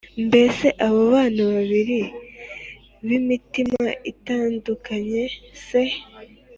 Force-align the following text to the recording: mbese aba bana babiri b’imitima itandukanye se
mbese 0.27 0.65
aba 0.85 1.01
bana 1.13 1.41
babiri 1.53 2.01
b’imitima 3.07 3.87
itandukanye 4.11 5.23
se 5.67 5.83